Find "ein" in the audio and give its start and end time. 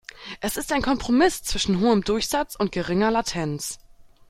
0.73-0.81